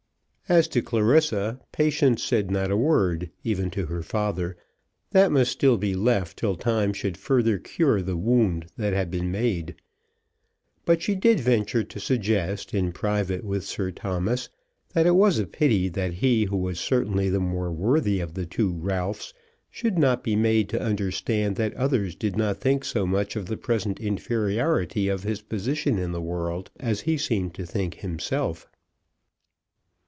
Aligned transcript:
As 0.49 0.67
to 0.75 0.81
Clarissa, 0.81 1.61
Patience 1.71 2.21
said 2.21 2.51
not 2.51 2.71
a 2.71 2.75
word, 2.75 3.31
even 3.41 3.71
to 3.71 3.85
her 3.85 4.03
father, 4.03 4.57
that 5.11 5.31
must 5.31 5.49
still 5.49 5.77
be 5.77 5.95
left 5.95 6.35
till 6.37 6.57
time 6.57 6.91
should 6.91 7.15
further 7.15 7.57
cure 7.57 8.01
the 8.01 8.17
wound 8.17 8.65
that 8.75 8.91
had 8.91 9.09
been 9.09 9.31
made; 9.31 9.75
but 10.83 11.01
she 11.01 11.15
did 11.15 11.39
venture 11.39 11.85
to 11.85 11.99
suggest, 12.01 12.73
in 12.73 12.91
private 12.91 13.45
with 13.45 13.63
Sir 13.63 13.91
Thomas, 13.91 14.49
that 14.93 15.05
it 15.05 15.15
was 15.15 15.39
a 15.39 15.47
pity 15.47 15.87
that 15.87 16.15
he 16.15 16.43
who 16.43 16.57
was 16.57 16.81
certainly 16.81 17.29
the 17.29 17.39
more 17.39 17.71
worthy 17.71 18.19
of 18.19 18.33
the 18.33 18.45
two 18.45 18.73
Ralphs 18.73 19.33
should 19.69 19.97
not 19.97 20.21
be 20.21 20.35
made 20.35 20.67
to 20.67 20.81
understand 20.83 21.55
that 21.55 21.73
others 21.75 22.13
did 22.13 22.35
not 22.35 22.59
think 22.59 22.83
so 22.83 23.07
much 23.07 23.37
of 23.37 23.45
the 23.45 23.55
present 23.55 24.01
inferiority 24.01 25.07
of 25.07 25.23
his 25.23 25.41
position 25.41 25.97
in 25.97 26.11
the 26.11 26.19
world 26.21 26.71
as 26.77 26.99
he 27.07 27.17
seemed 27.17 27.53
to 27.53 27.65
think 27.65 27.93
himself. 28.01 28.67